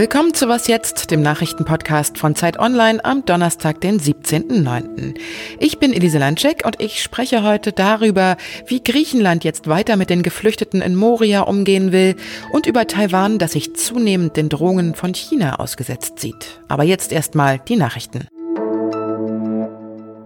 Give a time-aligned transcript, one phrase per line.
[0.00, 5.14] Willkommen zu Was Jetzt, dem Nachrichtenpodcast von Zeit Online am Donnerstag, den 17.09.
[5.58, 10.22] Ich bin Elise Landschek und ich spreche heute darüber, wie Griechenland jetzt weiter mit den
[10.22, 12.16] Geflüchteten in Moria umgehen will
[12.50, 16.62] und über Taiwan, das sich zunehmend den Drohungen von China ausgesetzt sieht.
[16.68, 18.26] Aber jetzt erstmal die Nachrichten.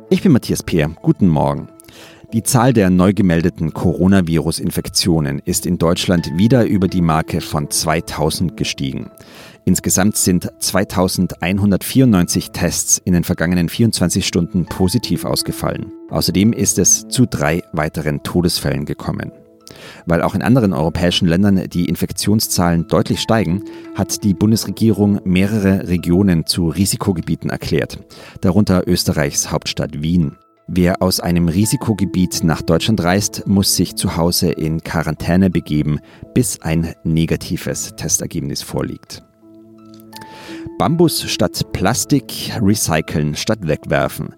[0.09, 0.89] Ich bin Matthias Peer.
[1.03, 1.69] Guten Morgen.
[2.33, 8.57] Die Zahl der neu gemeldeten Coronavirus-Infektionen ist in Deutschland wieder über die Marke von 2000
[8.57, 9.11] gestiegen.
[9.67, 15.91] Insgesamt sind 2194 Tests in den vergangenen 24 Stunden positiv ausgefallen.
[16.11, 19.33] Außerdem ist es zu drei weiteren Todesfällen gekommen.
[20.05, 23.65] Weil auch in anderen europäischen Ländern die Infektionszahlen deutlich steigen,
[23.95, 27.99] hat die Bundesregierung mehrere Regionen zu Risikogebieten erklärt,
[28.43, 30.37] darunter Österreichs Hauptstadt Wien.
[30.67, 36.01] Wer aus einem Risikogebiet nach Deutschland reist, muss sich zu Hause in Quarantäne begeben,
[36.35, 39.23] bis ein negatives Testergebnis vorliegt.
[40.79, 44.35] Bambus statt Plastik, recyceln statt wegwerfen.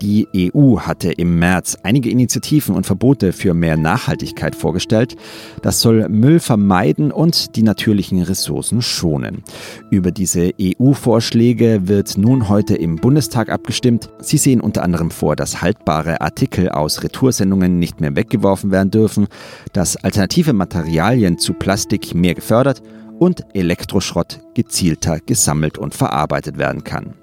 [0.00, 5.16] Die EU hatte im März einige Initiativen und Verbote für mehr Nachhaltigkeit vorgestellt.
[5.62, 9.42] Das soll Müll vermeiden und die natürlichen Ressourcen schonen.
[9.90, 14.08] Über diese EU-Vorschläge wird nun heute im Bundestag abgestimmt.
[14.20, 19.26] Sie sehen unter anderem vor, dass haltbare Artikel aus Retoursendungen nicht mehr weggeworfen werden dürfen,
[19.72, 22.82] dass alternative Materialien zu Plastik mehr gefördert
[23.18, 27.14] und Elektroschrott gezielter gesammelt und verarbeitet werden kann.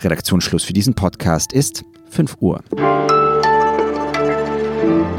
[0.00, 2.62] Redaktionsschluss für diesen Podcast ist 5 Uhr.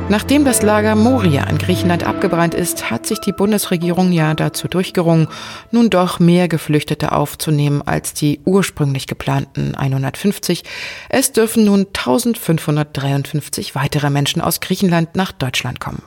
[0.07, 5.27] Nachdem das Lager Moria in Griechenland abgebrannt ist, hat sich die Bundesregierung ja dazu durchgerungen,
[5.71, 10.63] nun doch mehr Geflüchtete aufzunehmen als die ursprünglich geplanten 150.
[11.09, 16.03] Es dürfen nun 1553 weitere Menschen aus Griechenland nach Deutschland kommen.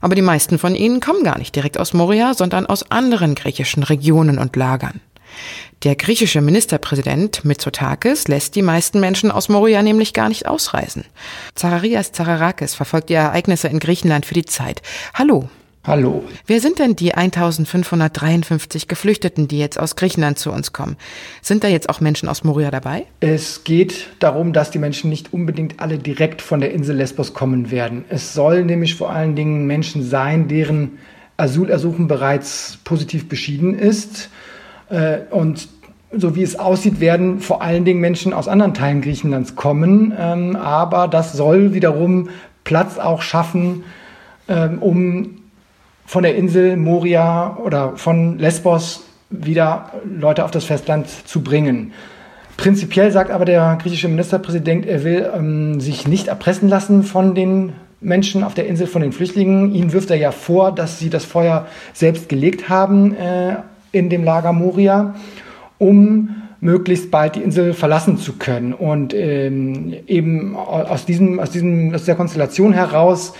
[0.00, 3.82] Aber die meisten von ihnen kommen gar nicht direkt aus Moria, sondern aus anderen griechischen
[3.82, 5.00] Regionen und Lagern.
[5.82, 11.04] Der griechische Ministerpräsident Mitsotakis lässt die meisten Menschen aus Moria nämlich gar nicht ausreisen.
[11.54, 14.82] Zacharias Zacharakis verfolgt die Ereignisse in Griechenland für die Zeit.
[15.14, 15.48] Hallo.
[15.82, 16.24] Hallo.
[16.46, 20.96] Wer sind denn die 1553 Geflüchteten, die jetzt aus Griechenland zu uns kommen?
[21.40, 23.06] Sind da jetzt auch Menschen aus Moria dabei?
[23.20, 27.70] Es geht darum, dass die Menschen nicht unbedingt alle direkt von der Insel Lesbos kommen
[27.70, 28.04] werden.
[28.10, 30.98] Es soll nämlich vor allen Dingen Menschen sein, deren
[31.38, 34.28] Asylersuchen bereits positiv beschieden ist
[34.90, 35.68] äh, und
[36.12, 40.12] so wie es aussieht, werden vor allen Dingen Menschen aus anderen Teilen Griechenlands kommen.
[40.18, 42.28] Ähm, aber das soll wiederum
[42.64, 43.84] Platz auch schaffen,
[44.48, 45.39] ähm, um
[46.10, 51.92] von der Insel Moria oder von Lesbos wieder Leute auf das Festland zu bringen.
[52.56, 57.74] Prinzipiell sagt aber der griechische Ministerpräsident, er will ähm, sich nicht erpressen lassen von den
[58.00, 59.72] Menschen auf der Insel, von den Flüchtlingen.
[59.72, 63.58] Ihnen wirft er ja vor, dass sie das Feuer selbst gelegt haben äh,
[63.92, 65.14] in dem Lager Moria,
[65.78, 68.74] um möglichst bald die Insel verlassen zu können.
[68.74, 73.32] Und ähm, eben aus, diesem, aus, diesem, aus dieser Konstellation heraus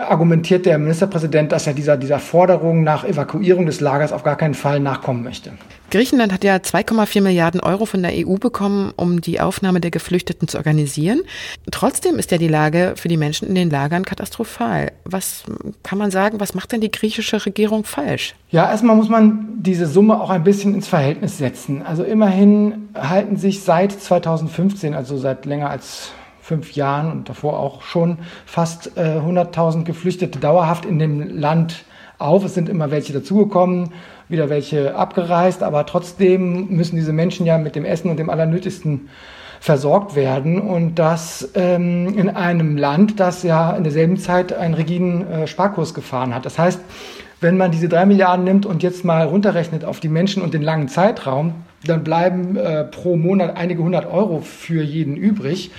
[0.00, 4.54] argumentiert der Ministerpräsident, dass er dieser, dieser Forderung nach Evakuierung des Lagers auf gar keinen
[4.54, 5.52] Fall nachkommen möchte.
[5.90, 10.48] Griechenland hat ja 2,4 Milliarden Euro von der EU bekommen, um die Aufnahme der Geflüchteten
[10.48, 11.22] zu organisieren.
[11.70, 14.92] Trotzdem ist ja die Lage für die Menschen in den Lagern katastrophal.
[15.04, 15.44] Was
[15.84, 18.34] kann man sagen, was macht denn die griechische Regierung falsch?
[18.50, 21.82] Ja, erstmal muss man diese Summe auch ein bisschen ins Verhältnis setzen.
[21.82, 26.10] Also immerhin halten sich seit 2015, also seit länger als
[26.44, 31.84] fünf Jahren und davor auch schon fast äh, 100.000 Geflüchtete dauerhaft in dem Land
[32.18, 32.44] auf.
[32.44, 33.90] Es sind immer welche dazugekommen
[34.28, 39.08] wieder welche abgereist, aber trotzdem müssen diese Menschen ja mit dem Essen und dem Allernötigsten
[39.60, 45.26] versorgt werden und das ähm, in einem Land, das ja in derselben Zeit einen rigiden
[45.26, 46.44] äh, Sparkurs gefahren hat.
[46.44, 46.80] Das heißt,
[47.40, 50.62] wenn man diese drei Milliarden nimmt und jetzt mal runterrechnet auf die Menschen und den
[50.62, 51.54] langen Zeitraum,
[51.86, 55.70] dann bleiben äh, pro Monat einige hundert Euro für jeden übrig.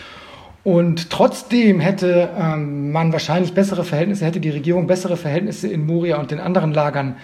[0.66, 6.18] Und trotzdem hätte ähm, man wahrscheinlich bessere Verhältnisse, hätte die Regierung bessere Verhältnisse in Moria
[6.18, 7.18] und den anderen Lagern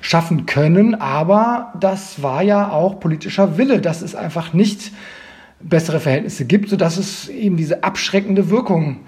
[0.00, 0.96] schaffen können.
[0.96, 4.90] Aber das war ja auch politischer Wille, dass es einfach nicht
[5.60, 8.98] bessere Verhältnisse gibt, sodass es eben diese abschreckende Wirkung,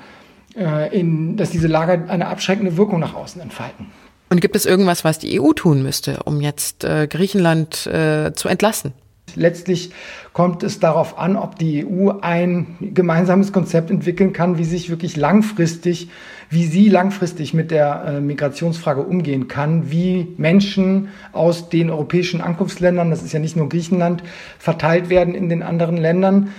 [0.56, 3.86] äh, in, dass diese Lager eine abschreckende Wirkung nach außen entfalten.
[4.28, 8.46] Und gibt es irgendwas, was die EU tun müsste, um jetzt äh, Griechenland äh, zu
[8.46, 8.92] entlassen?
[9.36, 9.90] Letztlich
[10.32, 15.16] kommt es darauf an, ob die EU ein gemeinsames Konzept entwickeln kann, wie sich wirklich
[15.16, 16.08] langfristig,
[16.48, 23.10] wie sie langfristig mit der äh, Migrationsfrage umgehen kann, wie Menschen aus den europäischen Ankunftsländern,
[23.10, 24.22] das ist ja nicht nur Griechenland,
[24.58, 26.50] verteilt werden in den anderen Ländern.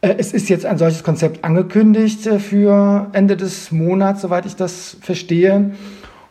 [0.00, 4.56] Äh, es ist jetzt ein solches Konzept angekündigt äh, für Ende des Monats, soweit ich
[4.56, 5.72] das verstehe.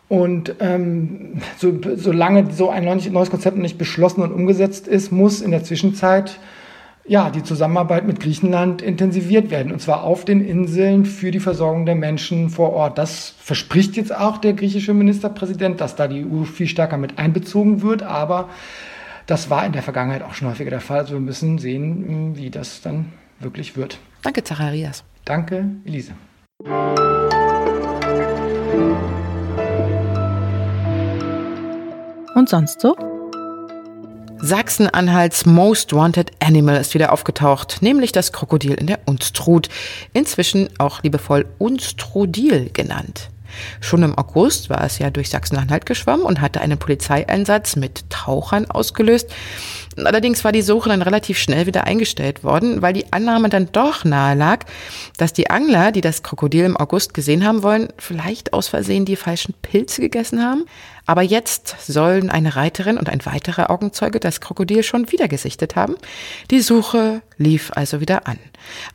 [0.09, 5.51] Und ähm, so, solange so ein neues Konzept nicht beschlossen und umgesetzt ist, muss in
[5.51, 6.39] der Zwischenzeit
[7.05, 9.71] ja, die Zusammenarbeit mit Griechenland intensiviert werden.
[9.73, 12.97] Und zwar auf den Inseln für die Versorgung der Menschen vor Ort.
[12.97, 17.81] Das verspricht jetzt auch der griechische Ministerpräsident, dass da die EU viel stärker mit einbezogen
[17.81, 18.03] wird.
[18.03, 18.49] Aber
[19.25, 20.99] das war in der Vergangenheit auch schon häufiger der Fall.
[20.99, 23.97] Also wir müssen sehen, wie das dann wirklich wird.
[24.21, 25.03] Danke, Zacharias.
[25.25, 26.13] Danke, Elise.
[32.35, 32.95] Und sonst so?
[34.39, 39.69] Sachsen-Anhalts Most Wanted Animal ist wieder aufgetaucht, nämlich das Krokodil in der Unstrut,
[40.13, 43.29] inzwischen auch liebevoll Unstrudil genannt.
[43.81, 48.69] Schon im August war es ja durch Sachsen-Anhalt geschwommen und hatte einen Polizeieinsatz mit Tauchern
[48.69, 49.29] ausgelöst.
[49.95, 54.05] Allerdings war die Suche dann relativ schnell wieder eingestellt worden, weil die Annahme dann doch
[54.05, 54.65] nahe lag,
[55.17, 59.15] dass die Angler, die das Krokodil im August gesehen haben wollen, vielleicht aus Versehen die
[59.15, 60.65] falschen Pilze gegessen haben.
[61.05, 65.95] Aber jetzt sollen eine Reiterin und ein weiterer Augenzeuge das Krokodil schon wieder gesichtet haben.
[66.49, 68.39] Die Suche lief also wieder an.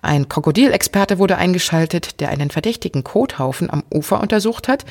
[0.00, 4.84] Ein Krokodilexperte wurde eingeschaltet, der einen verdächtigen Kothaufen am Ufer untersucht hat.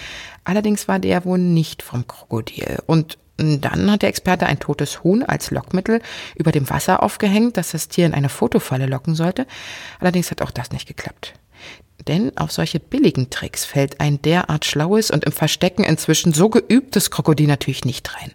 [0.43, 2.77] Allerdings war der wohl nicht vom Krokodil.
[2.85, 6.01] Und dann hat der Experte ein totes Huhn als Lockmittel
[6.35, 9.45] über dem Wasser aufgehängt, das das Tier in eine Fotofalle locken sollte.
[9.99, 11.33] Allerdings hat auch das nicht geklappt.
[12.07, 17.12] Denn auf solche billigen Tricks fällt ein derart schlaues und im Verstecken inzwischen so geübtes
[17.12, 18.31] Krokodil natürlich nicht rein.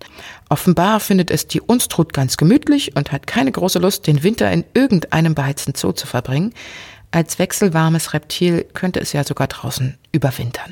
[0.48, 4.64] Offenbar findet es die Unstrut ganz gemütlich und hat keine große Lust, den Winter in
[4.74, 6.52] irgendeinem beheizten Zoo zu verbringen.
[7.10, 10.70] Als wechselwarmes Reptil könnte es ja sogar draußen überwintern.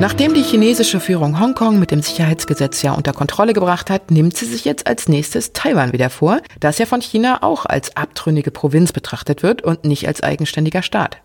[0.00, 4.46] Nachdem die chinesische Führung Hongkong mit dem Sicherheitsgesetz ja unter Kontrolle gebracht hat, nimmt sie
[4.46, 8.92] sich jetzt als nächstes Taiwan wieder vor, das ja von China auch als abtrünnige Provinz
[8.92, 11.18] betrachtet wird und nicht als eigenständiger Staat.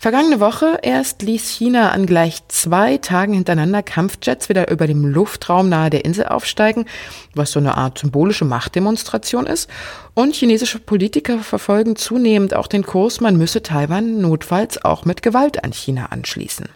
[0.00, 5.68] Vergangene Woche erst ließ China an gleich zwei Tagen hintereinander Kampfjets wieder über dem Luftraum
[5.68, 6.86] nahe der Insel aufsteigen,
[7.34, 9.70] was so eine Art symbolische Machtdemonstration ist.
[10.12, 15.62] Und chinesische Politiker verfolgen zunehmend auch den Kurs, man müsse Taiwan notfalls auch mit Gewalt
[15.62, 16.68] an China anschließen.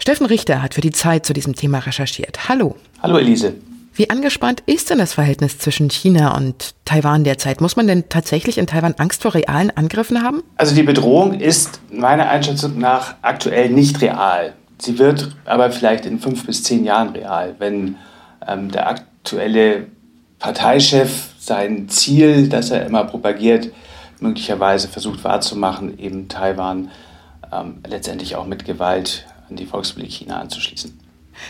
[0.00, 2.48] Steffen Richter hat für die Zeit zu diesem Thema recherchiert.
[2.48, 2.76] Hallo.
[3.02, 3.54] Hallo Elise.
[3.94, 7.60] Wie angespannt ist denn das Verhältnis zwischen China und Taiwan derzeit?
[7.60, 10.44] Muss man denn tatsächlich in Taiwan Angst vor realen Angriffen haben?
[10.56, 14.52] Also die Bedrohung ist meiner Einschätzung nach aktuell nicht real.
[14.80, 17.96] Sie wird aber vielleicht in fünf bis zehn Jahren real, wenn
[18.46, 19.88] ähm, der aktuelle
[20.38, 23.70] Parteichef sein Ziel, das er immer propagiert,
[24.20, 26.92] möglicherweise versucht wahrzumachen, eben Taiwan
[27.52, 30.98] ähm, letztendlich auch mit Gewalt an die Volksrepublik China anzuschließen.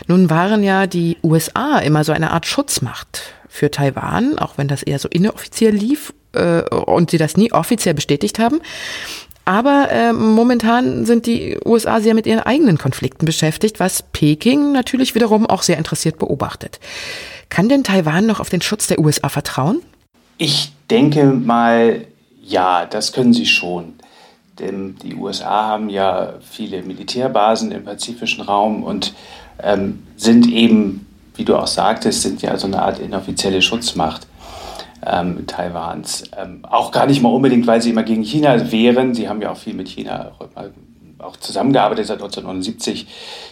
[0.07, 4.83] Nun waren ja die USA immer so eine Art Schutzmacht für Taiwan, auch wenn das
[4.83, 8.61] eher so inoffiziell lief äh, und sie das nie offiziell bestätigt haben.
[9.45, 15.15] Aber äh, momentan sind die USA sehr mit ihren eigenen Konflikten beschäftigt, was Peking natürlich
[15.15, 16.79] wiederum auch sehr interessiert beobachtet.
[17.49, 19.81] Kann denn Taiwan noch auf den Schutz der USA vertrauen?
[20.37, 22.05] Ich denke mal,
[22.43, 23.95] ja, das können sie schon.
[24.59, 29.13] Denn die USA haben ja viele Militärbasen im pazifischen Raum und
[29.61, 34.27] ähm, sind eben, wie du auch sagtest, sind ja so eine Art inoffizielle Schutzmacht
[35.05, 36.23] ähm, Taiwans.
[36.37, 39.13] Ähm, auch gar nicht mal unbedingt, weil sie immer gegen China wären.
[39.13, 40.31] Sie haben ja auch viel mit China
[41.19, 42.07] auch zusammengearbeitet.
[42.07, 43.07] Seit 1979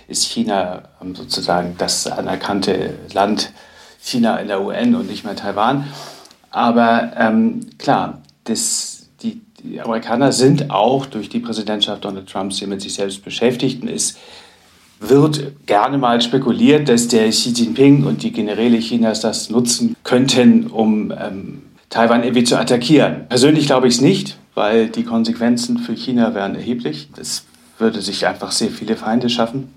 [0.07, 3.51] ist China ähm, sozusagen das anerkannte Land
[3.99, 5.87] China in der UN und nicht mehr Taiwan.
[6.49, 8.96] Aber ähm, klar, das
[9.63, 13.89] die Amerikaner sind auch durch die Präsidentschaft Donald Trumps hier mit sich selbst beschäftigt und
[13.89, 14.17] es
[14.99, 20.67] wird gerne mal spekuliert, dass der Xi Jinping und die Generäle Chinas das nutzen könnten,
[20.67, 23.27] um ähm, Taiwan irgendwie zu attackieren.
[23.29, 27.09] Persönlich glaube ich es nicht, weil die Konsequenzen für China wären erheblich.
[27.15, 27.45] Das
[27.77, 29.71] würde sich einfach sehr viele Feinde schaffen.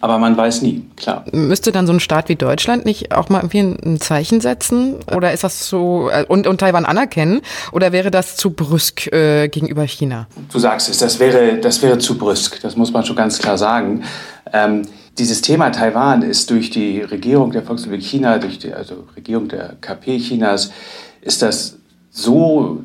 [0.00, 1.24] Aber man weiß nie, klar.
[1.32, 4.96] Müsste dann so ein Staat wie Deutschland nicht auch mal irgendwie ein Zeichen setzen?
[5.14, 7.40] Oder ist das so, äh, und, und Taiwan anerkennen?
[7.72, 10.26] Oder wäre das zu brüsk äh, gegenüber China?
[10.52, 12.60] Du sagst es, das wäre, das wäre zu brüsk.
[12.60, 14.02] Das muss man schon ganz klar sagen.
[14.52, 14.82] Ähm,
[15.18, 19.76] dieses Thema Taiwan ist durch die Regierung der Volksrepublik China, durch die also Regierung der
[19.80, 20.70] KP Chinas,
[21.22, 21.76] ist das
[22.10, 22.82] so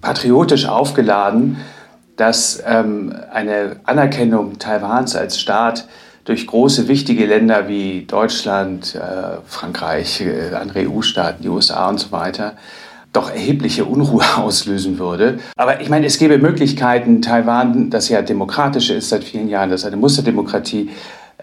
[0.00, 1.58] patriotisch aufgeladen,
[2.16, 5.86] dass ähm, eine Anerkennung Taiwans als Staat
[6.24, 12.12] durch große, wichtige Länder wie Deutschland, äh, Frankreich, äh, andere EU-Staaten, die USA und so
[12.12, 12.54] weiter,
[13.12, 15.38] doch erhebliche Unruhe auslösen würde.
[15.56, 19.82] Aber ich meine, es gäbe Möglichkeiten, Taiwan, das ja demokratisch ist seit vielen Jahren, das
[19.82, 20.90] ist eine Musterdemokratie,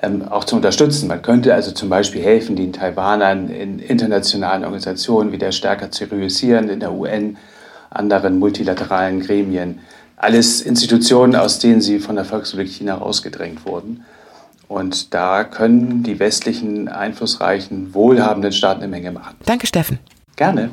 [0.02, 1.08] ähm, auch zu unterstützen.
[1.08, 6.70] Man könnte also zum Beispiel helfen, den Taiwanern in internationalen Organisationen wieder stärker zu reüssieren,
[6.70, 7.38] in der UN,
[7.92, 9.80] anderen multilateralen Gremien.
[10.18, 14.06] Alles Institutionen, aus denen sie von der Volksrepublik China rausgedrängt wurden.
[14.72, 19.36] Und da können die westlichen, einflussreichen, wohlhabenden Staaten eine Menge machen.
[19.46, 20.00] Danke, Steffen.
[20.38, 20.70] Gerne.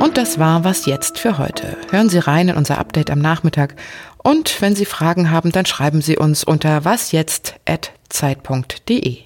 [0.00, 1.76] Und das war was jetzt für heute.
[1.90, 3.76] Hören Sie rein in unser Update am Nachmittag.
[4.16, 9.18] Und wenn Sie Fragen haben, dann schreiben Sie uns unter wasjetzt.zeit.de.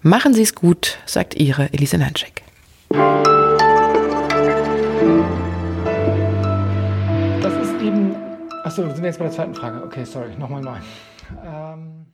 [0.00, 2.44] Machen Sie es gut, sagt Ihre Elise Nanschek.
[8.72, 9.84] Achso, sind wir jetzt bei der zweiten Frage.
[9.84, 10.78] Okay, sorry, nochmal neu.
[11.44, 12.06] Ähm